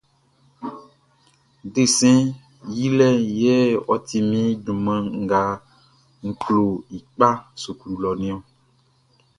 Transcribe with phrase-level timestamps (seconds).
[1.73, 2.19] Desɛn
[2.75, 3.55] yilɛʼn yɛ
[3.91, 5.41] ɔ ti min junman nga
[6.25, 6.61] n klo
[6.95, 7.29] i kpa
[7.61, 8.41] suklu lɔʼn niɔn.